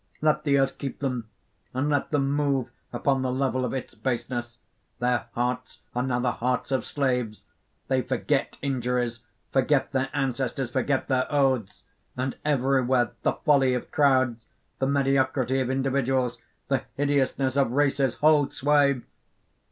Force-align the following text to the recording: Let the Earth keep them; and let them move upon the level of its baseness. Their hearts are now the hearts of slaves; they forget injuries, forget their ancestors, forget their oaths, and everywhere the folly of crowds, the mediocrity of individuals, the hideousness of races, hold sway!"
Let 0.19 0.43
the 0.45 0.57
Earth 0.57 0.79
keep 0.79 0.97
them; 0.97 1.29
and 1.75 1.87
let 1.87 2.09
them 2.09 2.31
move 2.33 2.71
upon 2.91 3.21
the 3.21 3.31
level 3.31 3.63
of 3.63 3.71
its 3.71 3.93
baseness. 3.93 4.57
Their 4.97 5.27
hearts 5.35 5.81
are 5.93 6.01
now 6.01 6.19
the 6.19 6.31
hearts 6.31 6.71
of 6.71 6.87
slaves; 6.87 7.43
they 7.87 8.01
forget 8.01 8.57
injuries, 8.63 9.19
forget 9.51 9.91
their 9.91 10.09
ancestors, 10.11 10.71
forget 10.71 11.07
their 11.07 11.27
oaths, 11.31 11.83
and 12.17 12.35
everywhere 12.43 13.11
the 13.21 13.33
folly 13.33 13.75
of 13.75 13.91
crowds, 13.91 14.43
the 14.79 14.87
mediocrity 14.87 15.59
of 15.59 15.69
individuals, 15.69 16.39
the 16.67 16.85
hideousness 16.95 17.55
of 17.55 17.69
races, 17.71 18.15
hold 18.15 18.55
sway!" 18.55 19.01